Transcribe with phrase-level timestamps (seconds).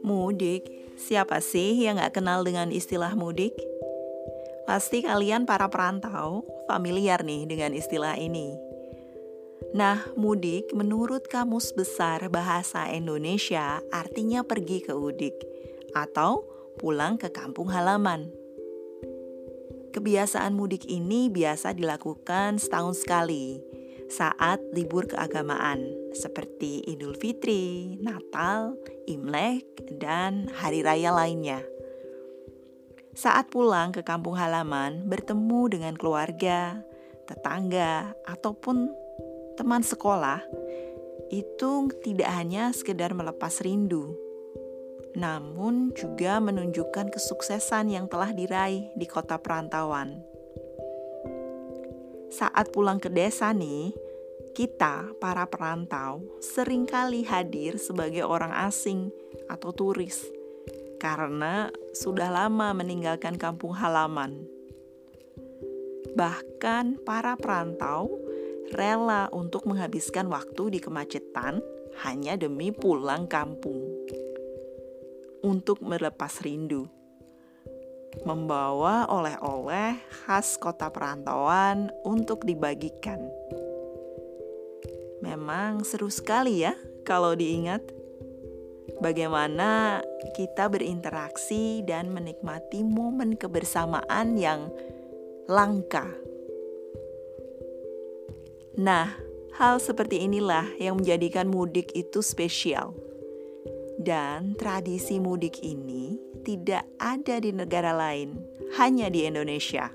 [0.00, 0.64] Mudik,
[0.96, 3.52] siapa sih yang gak kenal dengan istilah mudik?
[4.64, 8.56] Pasti kalian para perantau familiar nih dengan istilah ini.
[9.76, 15.36] Nah, mudik menurut Kamus Besar Bahasa Indonesia artinya pergi ke udik
[15.92, 16.48] atau
[16.80, 18.32] pulang ke kampung halaman.
[19.92, 23.60] Kebiasaan mudik ini biasa dilakukan setahun sekali
[24.08, 28.74] saat libur keagamaan seperti Idul Fitri, Natal,
[29.06, 29.64] Imlek,
[29.98, 31.62] dan hari raya lainnya.
[33.14, 36.80] Saat pulang ke kampung halaman, bertemu dengan keluarga,
[37.26, 38.90] tetangga, ataupun
[39.58, 40.40] teman sekolah,
[41.30, 44.14] itu tidak hanya sekedar melepas rindu,
[45.14, 50.30] namun juga menunjukkan kesuksesan yang telah diraih di kota perantauan
[52.30, 53.90] saat pulang ke desa nih,
[54.52, 59.14] kita para perantau sering kali hadir sebagai orang asing
[59.46, 60.26] atau turis
[61.00, 64.44] karena sudah lama meninggalkan kampung halaman.
[66.12, 68.20] Bahkan para perantau
[68.74, 71.64] rela untuk menghabiskan waktu di kemacetan
[72.04, 73.80] hanya demi pulang kampung
[75.40, 76.90] untuk melepas rindu
[78.26, 83.22] membawa oleh-oleh khas kota perantauan untuk dibagikan.
[85.50, 87.82] Memang seru sekali ya kalau diingat
[89.02, 89.98] bagaimana
[90.38, 94.70] kita berinteraksi dan menikmati momen kebersamaan yang
[95.50, 96.06] langka.
[98.78, 99.10] Nah,
[99.58, 102.94] hal seperti inilah yang menjadikan mudik itu spesial.
[103.98, 106.14] Dan tradisi mudik ini
[106.46, 108.38] tidak ada di negara lain,
[108.78, 109.90] hanya di Indonesia.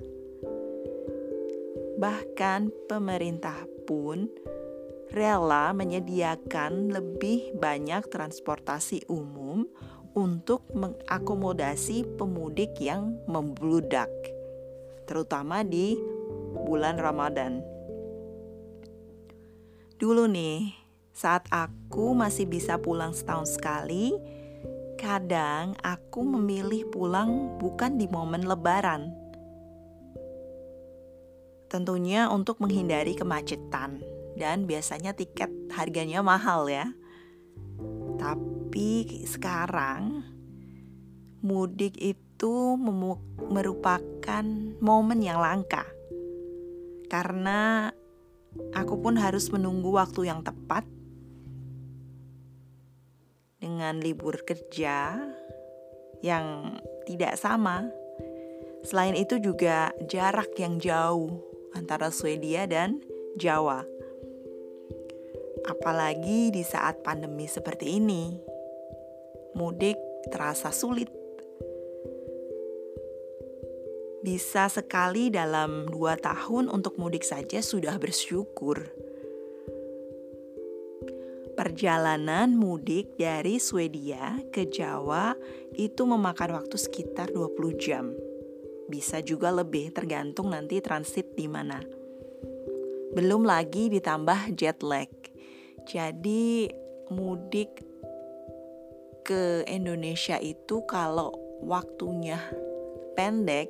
[1.96, 4.28] Bahkan pemerintah pun
[5.14, 9.68] rela menyediakan lebih banyak transportasi umum
[10.16, 14.10] untuk mengakomodasi pemudik yang membludak,
[15.04, 16.00] terutama di
[16.66, 17.60] bulan Ramadan.
[20.00, 20.72] Dulu nih,
[21.12, 24.16] saat aku masih bisa pulang setahun sekali,
[24.96, 29.12] kadang aku memilih pulang bukan di momen lebaran.
[31.68, 36.92] Tentunya untuk menghindari kemacetan dan biasanya tiket harganya mahal ya.
[38.20, 40.24] Tapi sekarang
[41.44, 42.76] mudik itu
[43.50, 44.46] merupakan
[44.84, 45.88] momen yang langka.
[47.08, 47.92] Karena
[48.76, 50.84] aku pun harus menunggu waktu yang tepat
[53.60, 55.16] dengan libur kerja
[56.20, 56.76] yang
[57.06, 57.88] tidak sama.
[58.86, 61.42] Selain itu juga jarak yang jauh
[61.74, 63.02] antara Swedia dan
[63.38, 63.95] Jawa.
[65.66, 68.38] Apalagi di saat pandemi seperti ini,
[69.58, 69.98] mudik
[70.30, 71.10] terasa sulit.
[74.22, 78.86] Bisa sekali dalam dua tahun untuk mudik saja sudah bersyukur.
[81.58, 85.34] Perjalanan mudik dari Swedia ke Jawa
[85.74, 88.14] itu memakan waktu sekitar 20 jam.
[88.86, 91.82] Bisa juga lebih tergantung nanti transit di mana.
[93.18, 95.25] Belum lagi ditambah jet lag.
[95.86, 96.70] Jadi
[97.14, 97.82] mudik
[99.26, 102.42] ke Indonesia itu kalau waktunya
[103.18, 103.70] pendek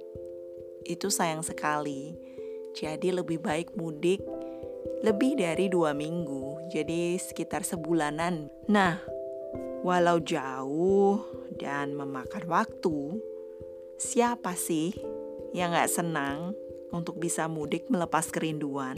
[0.87, 2.15] itu sayang sekali.
[2.75, 4.19] Jadi lebih baik mudik
[5.05, 8.49] lebih dari dua minggu, jadi sekitar sebulanan.
[8.65, 8.97] Nah,
[9.85, 11.21] walau jauh
[11.61, 13.21] dan memakan waktu,
[14.01, 14.97] siapa sih
[15.53, 16.57] yang gak senang
[16.89, 18.97] untuk bisa mudik melepas kerinduan?